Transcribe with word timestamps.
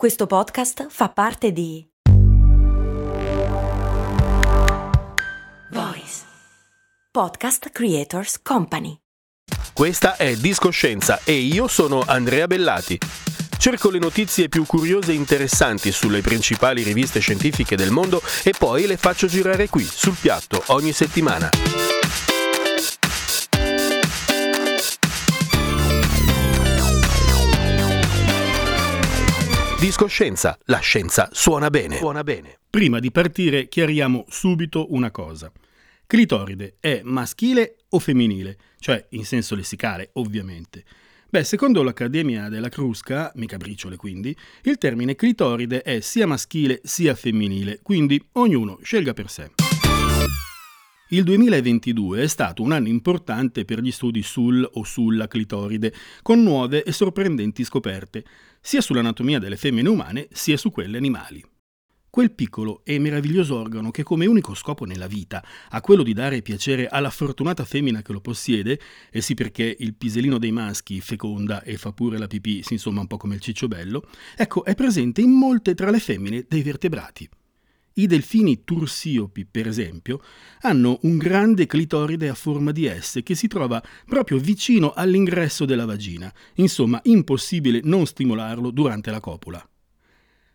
Questo 0.00 0.26
podcast 0.26 0.86
fa 0.88 1.10
parte 1.10 1.52
di 1.52 1.86
Voice 5.72 6.22
Podcast 7.10 7.68
Creators 7.68 8.40
Company. 8.40 8.96
Questa 9.74 10.16
è 10.16 10.36
Discoscienza 10.36 11.20
e 11.22 11.34
io 11.34 11.68
sono 11.68 12.02
Andrea 12.06 12.46
Bellati. 12.46 12.98
Cerco 13.58 13.90
le 13.90 13.98
notizie 13.98 14.48
più 14.48 14.64
curiose 14.64 15.12
e 15.12 15.16
interessanti 15.16 15.92
sulle 15.92 16.22
principali 16.22 16.82
riviste 16.82 17.20
scientifiche 17.20 17.76
del 17.76 17.90
mondo 17.90 18.22
e 18.42 18.54
poi 18.58 18.86
le 18.86 18.96
faccio 18.96 19.26
girare 19.26 19.68
qui, 19.68 19.84
sul 19.84 20.16
piatto, 20.18 20.62
ogni 20.68 20.92
settimana. 20.92 21.50
Discoscienza, 29.80 30.58
la 30.64 30.78
scienza 30.80 31.30
suona 31.32 31.70
bene. 31.70 31.96
Suona 31.96 32.22
bene. 32.22 32.58
Prima 32.68 32.98
di 32.98 33.10
partire 33.10 33.66
chiariamo 33.66 34.26
subito 34.28 34.92
una 34.92 35.10
cosa. 35.10 35.50
Clitoride 36.06 36.76
è 36.80 37.00
maschile 37.02 37.76
o 37.88 37.98
femminile? 37.98 38.58
Cioè 38.78 39.06
in 39.12 39.24
senso 39.24 39.54
lessicale, 39.54 40.10
ovviamente. 40.14 40.84
Beh, 41.30 41.44
secondo 41.44 41.82
l'Accademia 41.82 42.50
della 42.50 42.68
Crusca, 42.68 43.32
mica 43.36 43.56
briciole 43.56 43.96
quindi, 43.96 44.36
il 44.64 44.76
termine 44.76 45.14
clitoride 45.14 45.80
è 45.80 46.00
sia 46.00 46.26
maschile 46.26 46.80
sia 46.84 47.14
femminile, 47.14 47.78
quindi 47.82 48.22
ognuno 48.32 48.78
scelga 48.82 49.14
per 49.14 49.30
sé. 49.30 49.69
Il 51.12 51.24
2022 51.24 52.22
è 52.22 52.26
stato 52.28 52.62
un 52.62 52.70
anno 52.70 52.86
importante 52.86 53.64
per 53.64 53.80
gli 53.80 53.90
studi 53.90 54.22
sul 54.22 54.68
o 54.74 54.84
sulla 54.84 55.26
clitoride, 55.26 55.92
con 56.22 56.40
nuove 56.40 56.84
e 56.84 56.92
sorprendenti 56.92 57.64
scoperte, 57.64 58.24
sia 58.60 58.80
sull'anatomia 58.80 59.40
delle 59.40 59.56
femmine 59.56 59.88
umane 59.88 60.28
sia 60.30 60.56
su 60.56 60.70
quelle 60.70 60.98
animali. 60.98 61.44
Quel 62.08 62.30
piccolo 62.30 62.82
e 62.84 63.00
meraviglioso 63.00 63.56
organo 63.56 63.90
che 63.90 64.04
come 64.04 64.26
unico 64.26 64.54
scopo 64.54 64.84
nella 64.84 65.08
vita 65.08 65.44
ha 65.70 65.80
quello 65.80 66.04
di 66.04 66.12
dare 66.12 66.42
piacere 66.42 66.86
alla 66.86 67.10
fortunata 67.10 67.64
femmina 67.64 68.02
che 68.02 68.12
lo 68.12 68.20
possiede, 68.20 68.78
e 69.10 69.20
sì 69.20 69.34
perché 69.34 69.76
il 69.80 69.96
piselino 69.96 70.38
dei 70.38 70.52
maschi 70.52 71.00
feconda 71.00 71.64
e 71.64 71.76
fa 71.76 71.90
pure 71.90 72.18
la 72.18 72.28
pipì, 72.28 72.62
insomma 72.68 73.00
un 73.00 73.08
po' 73.08 73.16
come 73.16 73.34
il 73.34 73.40
cicciobello, 73.40 74.06
ecco 74.36 74.64
è 74.64 74.76
presente 74.76 75.20
in 75.20 75.30
molte 75.30 75.74
tra 75.74 75.90
le 75.90 75.98
femmine 75.98 76.44
dei 76.48 76.62
vertebrati. 76.62 77.28
I 77.94 78.06
delfini 78.06 78.64
tursiopi, 78.64 79.44
per 79.44 79.66
esempio, 79.66 80.20
hanno 80.60 80.98
un 81.02 81.18
grande 81.18 81.66
clitoride 81.66 82.28
a 82.28 82.34
forma 82.34 82.70
di 82.70 82.86
S 82.88 83.20
che 83.22 83.34
si 83.34 83.48
trova 83.48 83.82
proprio 84.06 84.38
vicino 84.38 84.92
all'ingresso 84.92 85.64
della 85.64 85.84
vagina. 85.84 86.32
Insomma, 86.54 87.00
impossibile 87.04 87.80
non 87.82 88.06
stimolarlo 88.06 88.70
durante 88.70 89.10
la 89.10 89.20
copula. 89.20 89.64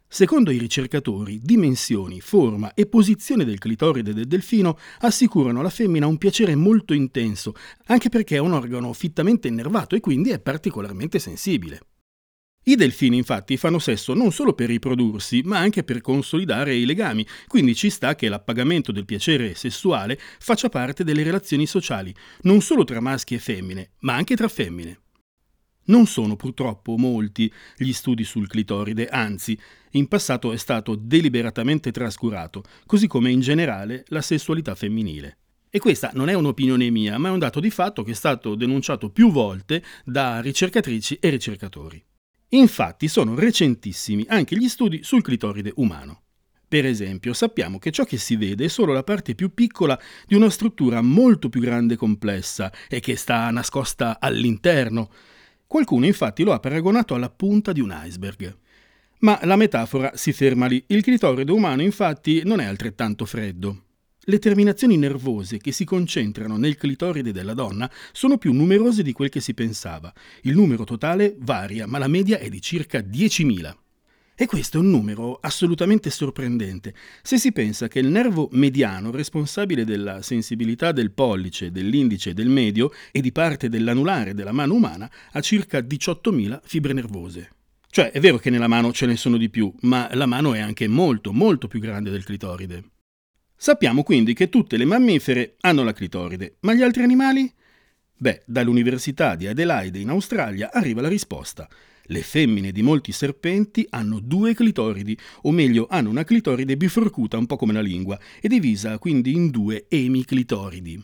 Secondo 0.07 0.51
i 0.51 0.57
ricercatori, 0.57 1.41
dimensioni, 1.41 2.21
forma 2.21 2.73
e 2.73 2.85
posizione 2.85 3.43
del 3.43 3.57
clitoride 3.57 4.13
del 4.13 4.27
delfino 4.27 4.77
assicurano 4.99 5.59
alla 5.59 5.69
femmina 5.69 6.07
un 6.07 6.17
piacere 6.17 6.55
molto 6.55 6.93
intenso, 6.93 7.53
anche 7.87 8.07
perché 8.07 8.35
è 8.35 8.39
un 8.39 8.53
organo 8.53 8.93
fittamente 8.93 9.49
innervato 9.49 9.95
e 9.95 9.99
quindi 9.99 10.29
è 10.29 10.39
particolarmente 10.39 11.19
sensibile. 11.19 11.81
I 12.67 12.75
delfini 12.75 13.17
infatti 13.17 13.57
fanno 13.57 13.77
sesso 13.77 14.15
non 14.15 14.31
solo 14.31 14.53
per 14.53 14.69
riprodursi, 14.69 15.41
ma 15.43 15.59
anche 15.59 15.83
per 15.83 16.01
consolidare 16.01 16.73
i 16.73 16.85
legami, 16.85 17.23
quindi 17.47 17.75
ci 17.75 17.91
sta 17.91 18.15
che 18.15 18.27
l'appagamento 18.27 18.91
del 18.91 19.05
piacere 19.05 19.53
sessuale 19.53 20.19
faccia 20.39 20.67
parte 20.67 21.03
delle 21.03 21.21
relazioni 21.21 21.67
sociali, 21.67 22.11
non 22.41 22.61
solo 22.61 22.83
tra 22.83 22.99
maschi 22.99 23.35
e 23.35 23.39
femmine, 23.39 23.91
ma 23.99 24.15
anche 24.15 24.35
tra 24.35 24.47
femmine. 24.47 24.99
Non 25.85 26.07
sono 26.07 26.35
purtroppo 26.35 26.97
molti 26.97 27.53
gli 27.77 27.93
studi 27.93 28.23
sul 28.23 28.47
clitoride, 28.47 29.09
anzi, 29.09 29.55
in 29.91 30.07
passato 30.07 30.51
è 30.51 30.57
stato 30.57 30.95
deliberatamente 30.95 31.91
trascurato, 31.91 32.63
così 32.87 33.05
come 33.05 33.29
in 33.29 33.41
generale 33.41 34.05
la 34.07 34.21
sessualità 34.21 34.73
femminile. 34.73 35.37
E 35.69 35.77
questa 35.77 36.09
non 36.15 36.29
è 36.29 36.33
un'opinione 36.33 36.89
mia, 36.89 37.19
ma 37.19 37.27
è 37.27 37.31
un 37.31 37.37
dato 37.37 37.59
di 37.59 37.69
fatto 37.69 38.01
che 38.01 38.11
è 38.11 38.15
stato 38.15 38.55
denunciato 38.55 39.11
più 39.11 39.31
volte 39.31 39.83
da 40.03 40.39
ricercatrici 40.39 41.19
e 41.21 41.29
ricercatori. 41.29 42.03
Infatti 42.49 43.07
sono 43.07 43.35
recentissimi 43.35 44.25
anche 44.27 44.55
gli 44.55 44.69
studi 44.69 45.03
sul 45.03 45.21
clitoride 45.21 45.73
umano. 45.77 46.21
Per 46.67 46.85
esempio, 46.85 47.33
sappiamo 47.33 47.79
che 47.79 47.91
ciò 47.91 48.03
che 48.03 48.17
si 48.17 48.35
vede 48.35 48.65
è 48.65 48.67
solo 48.67 48.91
la 48.91 49.03
parte 49.03 49.35
più 49.35 49.53
piccola 49.53 49.99
di 50.25 50.35
una 50.35 50.49
struttura 50.49 51.01
molto 51.01 51.49
più 51.49 51.61
grande 51.61 51.93
e 51.93 51.97
complessa 51.97 52.71
e 52.89 52.99
che 52.99 53.15
sta 53.15 53.49
nascosta 53.51 54.19
all'interno. 54.19 55.09
Qualcuno 55.67 56.05
infatti 56.05 56.43
lo 56.43 56.53
ha 56.53 56.59
paragonato 56.59 57.13
alla 57.15 57.29
punta 57.29 57.71
di 57.71 57.81
un 57.81 57.95
iceberg. 58.05 58.57
Ma 59.19 59.39
la 59.43 59.55
metafora 59.55 60.11
si 60.15 60.33
ferma 60.33 60.65
lì. 60.65 60.83
Il 60.87 61.03
clitoride 61.03 61.51
umano 61.51 61.81
infatti 61.81 62.41
non 62.43 62.59
è 62.59 62.65
altrettanto 62.65 63.25
freddo. 63.25 63.83
Le 64.27 64.39
terminazioni 64.39 64.97
nervose 64.97 65.59
che 65.59 65.71
si 65.71 65.85
concentrano 65.85 66.57
nel 66.57 66.77
clitoride 66.77 67.31
della 67.31 67.53
donna 67.53 67.87
sono 68.11 68.39
più 68.39 68.53
numerose 68.53 69.03
di 69.03 69.11
quel 69.11 69.29
che 69.29 69.39
si 69.39 69.53
pensava. 69.53 70.11
Il 70.41 70.55
numero 70.55 70.83
totale 70.83 71.35
varia, 71.37 71.85
ma 71.85 71.99
la 71.99 72.07
media 72.07 72.39
è 72.39 72.49
di 72.49 72.59
circa 72.59 73.01
10.000. 73.01 73.75
E 74.33 74.47
questo 74.47 74.77
è 74.77 74.79
un 74.79 74.89
numero 74.89 75.37
assolutamente 75.39 76.09
sorprendente 76.09 76.95
se 77.21 77.37
si 77.37 77.51
pensa 77.51 77.87
che 77.87 77.99
il 77.99 78.07
nervo 78.07 78.49
mediano 78.53 79.11
responsabile 79.11 79.85
della 79.85 80.23
sensibilità 80.23 80.91
del 80.91 81.11
pollice, 81.11 81.71
dell'indice 81.71 82.31
e 82.31 82.33
del 82.33 82.49
medio 82.49 82.91
e 83.11 83.21
di 83.21 83.31
parte 83.31 83.69
dell'anulare 83.69 84.33
della 84.33 84.51
mano 84.51 84.73
umana 84.73 85.09
ha 85.33 85.39
circa 85.39 85.77
18.000 85.79 86.61
fibre 86.63 86.93
nervose. 86.93 87.49
Cioè 87.87 88.09
è 88.09 88.19
vero 88.19 88.37
che 88.39 88.49
nella 88.49 88.67
mano 88.67 88.91
ce 88.91 89.05
ne 89.05 89.17
sono 89.17 89.37
di 89.37 89.51
più, 89.51 89.71
ma 89.81 90.09
la 90.15 90.25
mano 90.25 90.55
è 90.55 90.59
anche 90.59 90.87
molto, 90.87 91.31
molto 91.31 91.67
più 91.67 91.79
grande 91.79 92.09
del 92.09 92.23
clitoride. 92.25 92.89
Sappiamo 93.65 94.03
quindi 94.03 94.35
che 94.35 94.47
tutte 94.47 94.77
le 94.77 94.85
mammifere 94.85 95.55
hanno 95.61 95.83
la 95.83 95.91
clitoride, 95.91 96.57
ma 96.59 96.75
gli 96.75 96.83
altri 96.83 97.01
animali? 97.01 97.51
Beh, 98.15 98.43
dall'Università 98.45 99.33
di 99.33 99.47
Adelaide 99.47 99.97
in 99.97 100.09
Australia 100.09 100.71
arriva 100.71 101.01
la 101.01 101.07
risposta. 101.07 101.67
Le 102.03 102.21
femmine 102.21 102.71
di 102.71 102.83
molti 102.83 103.11
serpenti 103.11 103.83
hanno 103.89 104.19
due 104.19 104.53
clitoridi, 104.53 105.17
o 105.41 105.51
meglio 105.51 105.87
hanno 105.89 106.11
una 106.11 106.23
clitoride 106.23 106.77
biforcuta 106.77 107.39
un 107.39 107.47
po' 107.47 107.55
come 107.55 107.73
la 107.73 107.81
lingua, 107.81 108.19
e 108.39 108.47
divisa 108.47 108.99
quindi 108.99 109.33
in 109.33 109.49
due 109.49 109.87
emiclitoridi. 109.89 111.03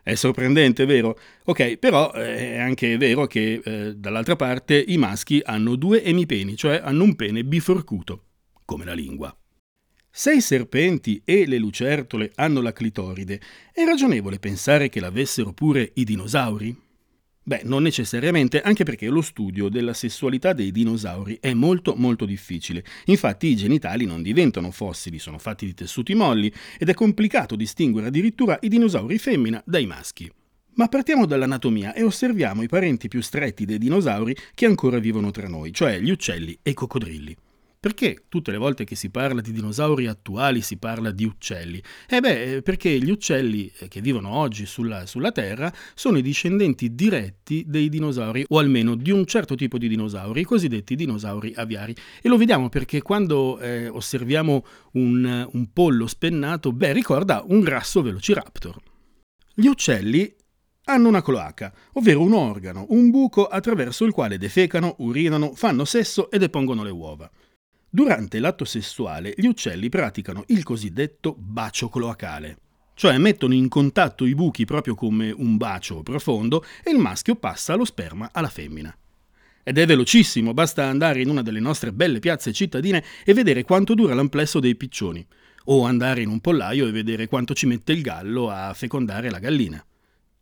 È 0.00 0.14
sorprendente, 0.14 0.84
vero? 0.84 1.18
Ok, 1.46 1.76
però 1.76 2.12
eh, 2.12 2.52
è 2.52 2.58
anche 2.58 2.98
vero 2.98 3.26
che 3.26 3.60
eh, 3.64 3.96
dall'altra 3.96 4.36
parte 4.36 4.78
i 4.78 4.96
maschi 4.96 5.40
hanno 5.44 5.74
due 5.74 6.04
emipeni, 6.04 6.56
cioè 6.56 6.80
hanno 6.84 7.02
un 7.02 7.16
pene 7.16 7.42
biforcuto, 7.42 8.26
come 8.64 8.84
la 8.84 8.94
lingua. 8.94 9.36
Se 10.12 10.34
i 10.34 10.40
serpenti 10.40 11.22
e 11.24 11.46
le 11.46 11.56
lucertole 11.56 12.32
hanno 12.34 12.60
la 12.60 12.72
clitoride, 12.72 13.40
è 13.72 13.84
ragionevole 13.84 14.40
pensare 14.40 14.88
che 14.88 14.98
l'avessero 14.98 15.52
pure 15.52 15.92
i 15.94 16.04
dinosauri? 16.04 16.76
Beh, 17.42 17.62
non 17.64 17.84
necessariamente, 17.84 18.60
anche 18.60 18.82
perché 18.84 19.06
lo 19.08 19.22
studio 19.22 19.68
della 19.68 19.94
sessualità 19.94 20.52
dei 20.52 20.72
dinosauri 20.72 21.38
è 21.40 21.54
molto 21.54 21.94
molto 21.94 22.26
difficile. 22.26 22.84
Infatti 23.06 23.46
i 23.46 23.56
genitali 23.56 24.04
non 24.04 24.20
diventano 24.20 24.72
fossili, 24.72 25.20
sono 25.20 25.38
fatti 25.38 25.64
di 25.64 25.74
tessuti 25.74 26.14
molli 26.14 26.52
ed 26.76 26.88
è 26.88 26.94
complicato 26.94 27.54
distinguere 27.54 28.08
addirittura 28.08 28.58
i 28.62 28.68
dinosauri 28.68 29.16
femmina 29.16 29.62
dai 29.64 29.86
maschi. 29.86 30.30
Ma 30.74 30.88
partiamo 30.88 31.24
dall'anatomia 31.24 31.94
e 31.94 32.02
osserviamo 32.02 32.62
i 32.62 32.68
parenti 32.68 33.06
più 33.06 33.22
stretti 33.22 33.64
dei 33.64 33.78
dinosauri 33.78 34.36
che 34.54 34.66
ancora 34.66 34.98
vivono 34.98 35.30
tra 35.30 35.46
noi, 35.46 35.72
cioè 35.72 36.00
gli 36.00 36.10
uccelli 36.10 36.58
e 36.62 36.70
i 36.70 36.74
coccodrilli. 36.74 37.36
Perché 37.82 38.24
tutte 38.28 38.50
le 38.50 38.58
volte 38.58 38.84
che 38.84 38.94
si 38.94 39.08
parla 39.08 39.40
di 39.40 39.52
dinosauri 39.52 40.06
attuali 40.06 40.60
si 40.60 40.76
parla 40.76 41.10
di 41.12 41.24
uccelli? 41.24 41.82
Eh 42.10 42.20
beh, 42.20 42.60
perché 42.60 42.98
gli 42.98 43.10
uccelli 43.10 43.72
eh, 43.78 43.88
che 43.88 44.02
vivono 44.02 44.28
oggi 44.28 44.66
sulla, 44.66 45.06
sulla, 45.06 45.32
Terra 45.32 45.72
sono 45.94 46.18
i 46.18 46.22
discendenti 46.22 46.94
diretti 46.94 47.64
dei 47.66 47.88
dinosauri, 47.88 48.44
o 48.48 48.58
almeno 48.58 48.94
di 48.96 49.10
un 49.10 49.24
certo 49.24 49.54
tipo 49.54 49.78
di 49.78 49.88
dinosauri, 49.88 50.42
i 50.42 50.44
cosiddetti 50.44 50.94
dinosauri 50.94 51.54
aviari. 51.56 51.94
E 52.20 52.28
lo 52.28 52.36
vediamo 52.36 52.68
perché 52.68 53.00
quando 53.00 53.58
eh, 53.58 53.88
osserviamo 53.88 54.62
un, 54.92 55.48
un 55.50 55.72
pollo 55.72 56.06
spennato, 56.06 56.72
beh, 56.72 56.92
ricorda 56.92 57.42
un 57.46 57.60
grasso 57.60 58.02
velociraptor. 58.02 58.76
Gli 59.54 59.68
uccelli 59.68 60.30
hanno 60.84 61.08
una 61.08 61.22
cloaca, 61.22 61.72
ovvero 61.94 62.20
un 62.20 62.34
organo, 62.34 62.84
un 62.90 63.08
buco 63.08 63.46
attraverso 63.46 64.04
il 64.04 64.12
quale 64.12 64.36
defecano, 64.36 64.96
urinano, 64.98 65.54
fanno 65.54 65.86
sesso 65.86 66.30
e 66.30 66.36
depongono 66.36 66.82
le 66.82 66.90
uova. 66.90 67.30
Durante 67.92 68.38
l'atto 68.38 68.64
sessuale 68.64 69.34
gli 69.36 69.46
uccelli 69.46 69.88
praticano 69.88 70.44
il 70.46 70.62
cosiddetto 70.62 71.34
bacio 71.36 71.88
cloacale, 71.88 72.58
cioè 72.94 73.18
mettono 73.18 73.52
in 73.52 73.66
contatto 73.66 74.24
i 74.26 74.36
buchi 74.36 74.64
proprio 74.64 74.94
come 74.94 75.32
un 75.32 75.56
bacio 75.56 76.00
profondo 76.04 76.64
e 76.84 76.92
il 76.92 76.98
maschio 76.98 77.34
passa 77.34 77.74
lo 77.74 77.84
sperma 77.84 78.28
alla 78.32 78.48
femmina. 78.48 78.96
Ed 79.64 79.76
è 79.76 79.86
velocissimo, 79.86 80.54
basta 80.54 80.84
andare 80.84 81.20
in 81.20 81.30
una 81.30 81.42
delle 81.42 81.58
nostre 81.58 81.92
belle 81.92 82.20
piazze 82.20 82.52
cittadine 82.52 83.02
e 83.24 83.34
vedere 83.34 83.64
quanto 83.64 83.94
dura 83.94 84.14
l'amplesso 84.14 84.60
dei 84.60 84.76
piccioni, 84.76 85.26
o 85.64 85.84
andare 85.84 86.22
in 86.22 86.28
un 86.28 86.38
pollaio 86.38 86.86
e 86.86 86.92
vedere 86.92 87.26
quanto 87.26 87.54
ci 87.54 87.66
mette 87.66 87.90
il 87.90 88.02
gallo 88.02 88.50
a 88.50 88.72
fecondare 88.72 89.30
la 89.30 89.40
gallina. 89.40 89.84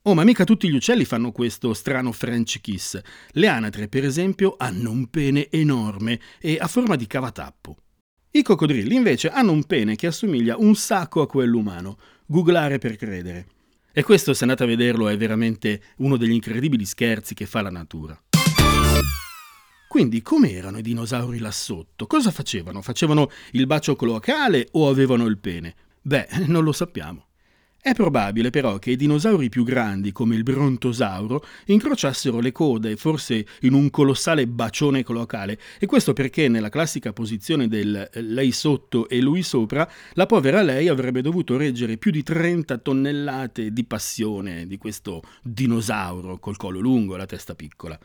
Oh, 0.08 0.14
ma 0.14 0.25
mica 0.25 0.44
tutti 0.44 0.70
gli 0.70 0.75
uccelli 0.75 1.05
fanno 1.05 1.32
questo 1.32 1.75
strano 1.75 2.12
French 2.12 2.62
kiss. 2.62 2.99
Le 3.32 3.46
anatre, 3.46 3.88
per 3.88 4.06
esempio, 4.06 4.55
hanno 4.56 4.90
un 4.90 5.10
pene 5.10 5.50
enorme 5.50 6.19
e 6.40 6.56
a 6.58 6.66
forma 6.66 6.96
di 6.96 7.06
cavatappo. 7.06 7.76
I 8.31 8.43
coccodrilli, 8.43 8.94
invece, 8.94 9.28
hanno 9.28 9.52
un 9.52 9.64
pene 9.64 9.96
che 9.96 10.06
assomiglia 10.06 10.56
un 10.56 10.75
sacco 10.76 11.20
a 11.20 11.26
quello 11.26 11.58
umano. 11.58 11.99
Googlare 12.25 12.78
per 12.78 12.96
credere. 12.96 13.49
E 13.93 14.02
questo, 14.02 14.32
se 14.32 14.44
andate 14.44 14.62
a 14.62 14.66
vederlo, 14.66 15.08
è 15.08 15.16
veramente 15.19 15.82
uno 15.99 16.16
degli 16.16 16.32
incredibili 16.32 16.87
scherzi 16.87 17.34
che 17.34 17.44
fa 17.44 17.60
la 17.60 17.69
natura. 17.69 18.19
Quindi, 19.88 20.22
com'erano 20.22 20.78
i 20.78 20.82
dinosauri 20.82 21.38
là 21.38 21.50
sotto? 21.50 22.06
Cosa 22.06 22.31
facevano? 22.31 22.81
Facevano 22.81 23.31
il 23.50 23.66
bacio 23.66 23.94
cloacale 23.94 24.69
o 24.72 24.88
avevano 24.88 25.26
il 25.26 25.37
pene? 25.37 25.75
Beh, 26.00 26.28
non 26.46 26.64
lo 26.64 26.72
sappiamo. 26.72 27.27
È 27.80 27.94
probabile 27.94 28.50
però 28.50 28.78
che 28.78 28.90
i 28.90 28.96
dinosauri 28.96 29.48
più 29.48 29.62
grandi, 29.62 30.10
come 30.10 30.34
il 30.34 30.42
brontosauro, 30.42 31.44
incrociassero 31.66 32.40
le 32.40 32.50
code, 32.50 32.96
forse 32.96 33.46
in 33.60 33.72
un 33.72 33.88
colossale 33.88 34.48
bacione 34.48 35.04
cloacale, 35.04 35.58
e 35.78 35.86
questo 35.86 36.12
perché 36.12 36.48
nella 36.48 36.70
classica 36.70 37.12
posizione 37.12 37.69
del 37.69 38.10
lei 38.14 38.50
sotto 38.50 39.08
e 39.08 39.20
lui 39.20 39.44
sopra, 39.44 39.88
la 40.14 40.26
povera 40.26 40.60
lei 40.62 40.88
avrebbe 40.88 41.22
dovuto 41.22 41.56
reggere 41.56 41.98
più 41.98 42.10
di 42.10 42.25
30 42.25 42.78
tonnellate 42.78 43.72
di 43.72 43.84
passione 43.84 44.66
di 44.66 44.76
questo 44.76 45.22
dinosauro 45.40 46.38
col 46.40 46.56
collo 46.56 46.81
lungo 46.81 47.14
e 47.14 47.19
la 47.19 47.26
testa 47.26 47.54
piccola. 47.54 47.98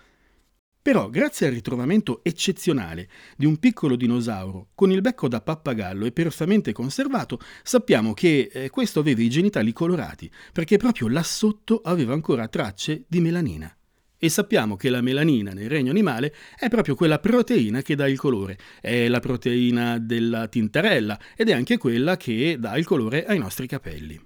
Però, 0.84 1.10
grazie 1.10 1.48
al 1.48 1.54
ritrovamento 1.54 2.20
eccezionale 2.24 3.08
di 3.38 3.46
un 3.46 3.56
piccolo 3.56 3.96
dinosauro 3.96 4.72
con 4.76 4.92
il 4.92 5.00
becco 5.00 5.30
da 5.30 5.40
pappagallo 5.40 6.04
e 6.04 6.12
perfettamente 6.12 6.74
conservato, 6.74 7.40
sappiamo 7.64 8.14
che 8.14 8.50
eh, 8.52 8.70
questo 8.70 9.00
aveva 9.00 9.22
i 9.22 9.30
genitali 9.30 9.72
colorati, 9.72 10.30
perché 10.52 10.76
proprio 10.76 11.08
là 11.08 11.24
sotto 11.24 11.80
aveva 11.86 12.12
ancora 12.12 12.50
tracce 12.50 13.06
di 13.08 13.22
melanina. 13.22 13.74
E 14.18 14.28
sappiamo 14.28 14.76
che 14.76 14.90
la 14.90 15.00
melanina 15.00 15.54
nel 15.54 15.70
regno 15.70 15.92
animale 15.92 16.36
è 16.60 16.68
proprio 16.68 16.96
quella 16.96 17.20
proteina 17.20 17.82
che 17.82 17.96
dà 17.96 18.06
il 18.06 18.18
colore, 18.18 18.58
è 18.82 19.08
la 19.08 19.22
proteina 19.22 19.98
della 20.00 20.50
tintarella 20.50 21.18
ed 21.38 21.48
è 21.48 21.54
anche 21.54 21.78
quella 21.78 22.18
che 22.18 22.58
dà 22.60 22.76
il 22.76 22.84
colore 22.84 23.26
ai 23.26 23.38
nostri 23.38 23.68
capelli. 23.68 24.20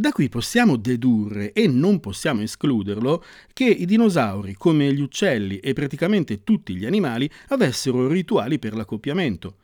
Da 0.00 0.12
qui 0.12 0.28
possiamo 0.28 0.76
dedurre, 0.76 1.52
e 1.52 1.66
non 1.66 1.98
possiamo 1.98 2.42
escluderlo, 2.42 3.24
che 3.52 3.64
i 3.64 3.84
dinosauri, 3.84 4.54
come 4.54 4.94
gli 4.94 5.00
uccelli 5.00 5.58
e 5.58 5.72
praticamente 5.72 6.44
tutti 6.44 6.76
gli 6.76 6.86
animali, 6.86 7.28
avessero 7.48 8.06
rituali 8.06 8.60
per 8.60 8.76
l'accoppiamento. 8.76 9.56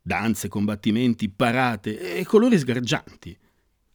Danze, 0.00 0.48
combattimenti, 0.48 1.28
parate 1.28 2.16
e 2.16 2.24
colori 2.24 2.56
sgargianti. 2.56 3.36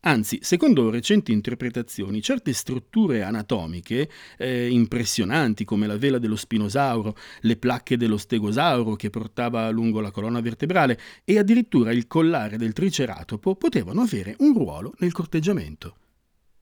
Anzi, 0.01 0.40
secondo 0.42 0.90
recenti 0.90 1.34
interpretazioni, 1.34 2.22
certe 2.22 2.54
strutture 2.54 3.22
anatomiche 3.22 4.10
eh, 4.38 4.69
impressionanti 4.69 5.66
come 5.66 5.88
la 5.88 5.98
vela 5.98 6.19
dello 6.19 6.38
spinosauro, 6.38 7.18
le 7.42 7.57
placche 7.57 7.98
dello 7.98 8.16
stegosauro 8.16 8.96
che 8.96 9.10
portava 9.10 9.69
lungo 9.69 10.00
la 10.00 10.12
colonna 10.12 10.40
vertebrale 10.40 10.98
e 11.25 11.38
addirittura 11.38 11.92
il 11.92 12.07
collare 12.07 12.56
del 12.56 12.72
triceratopo 12.72 13.56
potevano 13.56 14.00
avere 14.01 14.36
un 14.40 14.54
ruolo 14.54 14.94
nel 15.00 15.12
corteggiamento. 15.12 15.96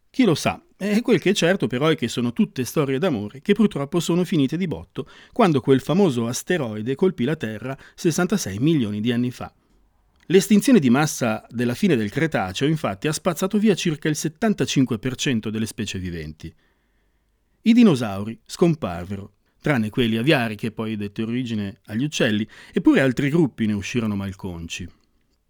Chi 0.10 0.24
lo 0.24 0.34
sa, 0.34 0.60
e 0.76 1.02
quel 1.02 1.20
che 1.20 1.30
è 1.30 1.34
certo 1.34 1.68
però 1.68 1.90
è 1.90 1.96
che 1.96 2.08
sono 2.08 2.34
tutte 2.34 2.66
storie 2.66 2.98
d'amore 2.98 3.42
che 3.42 3.54
purtroppo 3.54 4.00
sono 4.00 4.24
finite 4.24 4.58
di 4.58 4.66
botto 4.66 5.08
quando 5.32 5.62
quel 5.62 5.82
famoso 5.82 6.26
asteroide 6.26 6.96
colpì 6.96 7.24
la 7.24 7.36
Terra 7.36 7.78
66 7.94 8.58
milioni 8.58 9.00
di 9.00 9.12
anni 9.12 9.30
fa. 9.30 9.54
L'estinzione 10.30 10.80
di 10.80 10.90
massa 10.90 11.46
della 11.50 11.74
fine 11.74 11.96
del 11.96 12.12
Cretaceo 12.12 12.68
infatti 12.68 13.08
ha 13.08 13.14
spazzato 13.14 13.58
via 13.58 13.76
circa 13.76 14.10
il 14.10 14.18
75% 14.18 15.48
delle 15.48 15.66
specie 15.66 16.00
viventi. 16.00 16.54
I 17.62 17.74
dinosauri 17.74 18.38
scomparvero, 18.46 19.36
tranne 19.62 19.90
quelli 19.90 20.18
aviari 20.18 20.58
che 20.58 20.72
poi 20.72 20.98
dettero 20.98 21.30
origine 21.30 21.80
agli 21.86 22.04
uccelli, 22.04 22.46
eppure 22.74 23.00
altri 23.00 23.30
gruppi 23.30 23.68
ne 23.68 23.74
uscirono 23.74 24.18
malconci. 24.18 24.86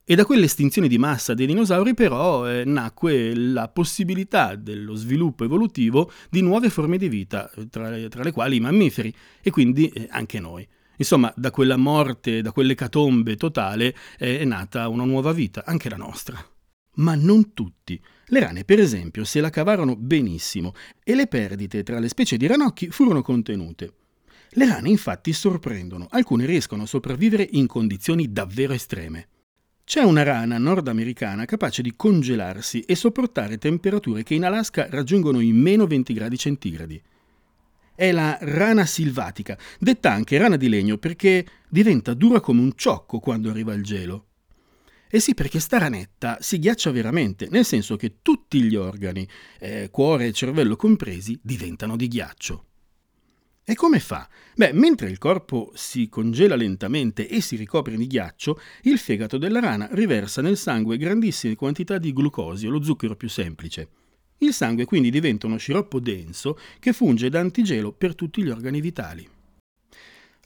E 0.03 0.15
da 0.15 0.25
quell'estinzione 0.25 0.87
di 0.87 0.99
massa 0.99 1.33
dei 1.33 1.47
dinosauri 1.47 1.95
però 1.95 2.47
eh, 2.47 2.63
nacque 2.63 3.33
la 3.35 3.69
possibilità 3.69 4.53
dello 4.53 4.93
sviluppo 4.93 5.43
evolutivo 5.43 6.11
di 6.29 6.41
nuove 6.41 6.69
forme 6.69 6.99
di 6.99 7.09
vita, 7.09 7.51
tra, 7.71 7.89
tra 8.09 8.21
le 8.21 8.31
quali 8.31 8.57
i 8.57 8.59
mammiferi 8.59 9.11
e 9.41 9.49
quindi 9.49 9.87
eh, 9.87 10.07
anche 10.11 10.39
noi. 10.39 10.67
Insomma, 10.97 11.31
da 11.35 11.51
quella 11.51 11.77
morte, 11.77 12.41
da 12.41 12.51
quell'ecatombe 12.51 13.35
totale 13.35 13.95
è 14.17 14.43
nata 14.43 14.87
una 14.87 15.05
nuova 15.05 15.31
vita, 15.31 15.63
anche 15.65 15.89
la 15.89 15.95
nostra. 15.95 16.43
Ma 16.95 17.15
non 17.15 17.53
tutti. 17.53 17.99
Le 18.27 18.39
rane, 18.39 18.63
per 18.63 18.79
esempio, 18.79 19.23
se 19.23 19.39
la 19.39 19.49
cavarono 19.49 19.95
benissimo 19.95 20.73
e 21.03 21.15
le 21.15 21.27
perdite 21.27 21.83
tra 21.83 21.99
le 21.99 22.09
specie 22.09 22.37
di 22.37 22.47
ranocchi 22.47 22.89
furono 22.89 23.21
contenute. 23.21 23.93
Le 24.51 24.65
rane 24.65 24.89
infatti 24.89 25.33
sorprendono, 25.33 26.07
alcune 26.09 26.45
riescono 26.45 26.83
a 26.83 26.87
sopravvivere 26.87 27.47
in 27.51 27.67
condizioni 27.67 28.31
davvero 28.31 28.73
estreme. 28.73 29.27
C'è 29.83 30.01
una 30.01 30.23
rana 30.23 30.57
nordamericana 30.57 31.45
capace 31.45 31.81
di 31.81 31.93
congelarsi 31.95 32.81
e 32.81 32.95
sopportare 32.95 33.57
temperature 33.57 34.23
che 34.23 34.33
in 34.33 34.43
Alaska 34.43 34.87
raggiungono 34.89 35.39
i 35.39 35.51
meno 35.51 35.85
20 35.85 36.13
gradi 36.13 36.37
centigradi 36.37 37.01
è 37.97 38.11
la 38.11 38.37
rana 38.39 38.85
silvatica, 38.85 39.57
detta 39.79 40.11
anche 40.11 40.37
rana 40.37 40.55
di 40.55 40.69
legno 40.69 40.99
perché 40.99 41.43
diventa 41.67 42.13
dura 42.13 42.39
come 42.39 42.61
un 42.61 42.73
ciocco 42.75 43.17
quando 43.17 43.49
arriva 43.49 43.73
il 43.73 43.83
gelo. 43.83 44.25
E 45.09 45.19
sì, 45.19 45.33
perché 45.33 45.59
sta 45.59 45.79
ranetta 45.79 46.37
si 46.39 46.59
ghiaccia 46.59 46.91
veramente, 46.91 47.47
nel 47.49 47.65
senso 47.65 47.95
che 47.95 48.17
tutti 48.21 48.61
gli 48.61 48.75
organi, 48.75 49.27
eh, 49.59 49.89
cuore 49.89 50.27
e 50.27 50.31
cervello 50.31 50.75
compresi, 50.75 51.39
diventano 51.41 51.95
di 51.95 52.07
ghiaccio. 52.07 52.65
E 53.63 53.73
come 53.73 53.99
fa? 53.99 54.29
Beh, 54.55 54.73
mentre 54.73 55.09
il 55.09 55.17
corpo 55.17 55.71
si 55.73 56.07
congela 56.07 56.55
lentamente 56.55 57.27
e 57.27 57.41
si 57.41 57.55
ricopre 57.55 57.97
di 57.97 58.05
ghiaccio, 58.05 58.61
il 58.83 58.99
fegato 58.99 59.39
della 59.39 59.59
rana 59.59 59.89
riversa 59.93 60.43
nel 60.43 60.55
sangue 60.55 60.97
grandissime 60.97 61.55
quantità 61.55 61.97
di 61.97 62.13
glucosio, 62.13 62.69
lo 62.69 62.83
zucchero 62.83 63.15
più 63.15 63.27
semplice. 63.27 63.89
Il 64.39 64.53
sangue 64.53 64.85
quindi 64.85 65.09
diventa 65.09 65.47
uno 65.47 65.57
sciroppo 65.57 65.99
denso 65.99 66.59
che 66.79 66.93
funge 66.93 67.29
da 67.29 67.39
antigelo 67.39 67.91
per 67.91 68.13
tutti 68.13 68.43
gli 68.43 68.49
organi 68.49 68.81
vitali. 68.81 69.27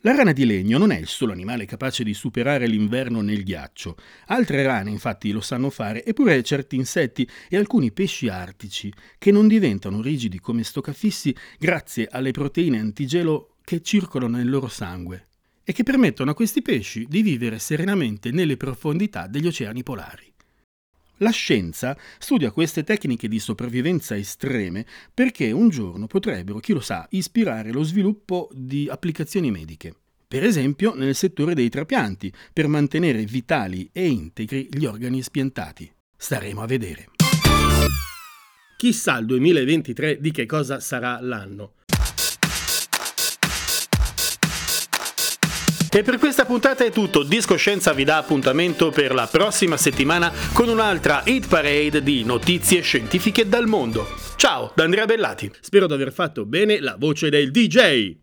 La 0.03 0.15
rana 0.15 0.31
di 0.31 0.45
legno 0.45 0.79
non 0.79 0.91
è 0.91 0.97
il 0.97 1.05
solo 1.05 1.31
animale 1.31 1.65
capace 1.65 2.03
di 2.03 2.15
superare 2.15 2.65
l'inverno 2.65 3.21
nel 3.21 3.43
ghiaccio. 3.43 3.95
Altre 4.27 4.63
rane 4.63 4.89
infatti 4.89 5.31
lo 5.31 5.41
sanno 5.41 5.69
fare, 5.69 6.03
eppure 6.03 6.41
certi 6.41 6.75
insetti 6.75 7.29
e 7.47 7.55
alcuni 7.55 7.91
pesci 7.91 8.27
artici, 8.27 8.91
che 9.19 9.31
non 9.31 9.47
diventano 9.47 10.01
rigidi 10.01 10.39
come 10.39 10.63
stoccafissi 10.63 11.35
grazie 11.59 12.07
alle 12.09 12.31
proteine 12.31 12.79
antigelo 12.79 13.57
che 13.63 13.83
circolano 13.83 14.38
nel 14.38 14.49
loro 14.49 14.69
sangue 14.69 15.27
e 15.63 15.71
che 15.71 15.83
permettono 15.83 16.31
a 16.31 16.33
questi 16.33 16.63
pesci 16.63 17.05
di 17.07 17.21
vivere 17.21 17.59
serenamente 17.59 18.31
nelle 18.31 18.57
profondità 18.57 19.27
degli 19.27 19.45
oceani 19.45 19.83
polari. 19.83 20.30
La 21.21 21.29
scienza 21.29 21.95
studia 22.17 22.49
queste 22.49 22.83
tecniche 22.83 23.27
di 23.27 23.37
sopravvivenza 23.37 24.15
estreme 24.15 24.85
perché 25.13 25.51
un 25.51 25.69
giorno 25.69 26.07
potrebbero, 26.07 26.57
chi 26.57 26.73
lo 26.73 26.79
sa, 26.79 27.05
ispirare 27.11 27.71
lo 27.71 27.83
sviluppo 27.83 28.49
di 28.51 28.87
applicazioni 28.89 29.51
mediche. 29.51 29.93
Per 30.27 30.43
esempio 30.43 30.95
nel 30.95 31.13
settore 31.13 31.53
dei 31.53 31.69
trapianti, 31.69 32.33
per 32.51 32.67
mantenere 32.67 33.23
vitali 33.25 33.87
e 33.91 34.07
integri 34.07 34.67
gli 34.71 34.85
organi 34.85 35.21
spiantati. 35.21 35.91
Staremo 36.17 36.61
a 36.61 36.65
vedere. 36.65 37.09
Chissà 38.75 39.19
il 39.19 39.27
2023 39.27 40.19
di 40.19 40.31
che 40.31 40.47
cosa 40.47 40.79
sarà 40.79 41.19
l'anno. 41.21 41.73
E 45.93 46.03
per 46.03 46.19
questa 46.19 46.45
puntata 46.45 46.86
è 46.86 46.89
tutto, 46.89 47.21
Discoscienza 47.21 47.91
vi 47.91 48.05
dà 48.05 48.15
appuntamento 48.15 48.91
per 48.91 49.13
la 49.13 49.27
prossima 49.27 49.75
settimana 49.75 50.31
con 50.53 50.69
un'altra 50.69 51.21
hit 51.25 51.50
parade 51.50 52.01
di 52.01 52.24
notizie 52.24 52.79
scientifiche 52.79 53.45
dal 53.45 53.67
mondo. 53.67 54.07
Ciao 54.38 54.71
da 54.74 54.86
Andrea 54.86 55.05
Bellati. 55.05 55.51
Spero 55.60 55.88
di 55.88 55.93
aver 55.93 56.13
fatto 56.13 56.45
bene 56.45 56.79
la 56.79 56.95
voce 56.98 57.29
del 57.29 57.51
DJ. 57.51 58.20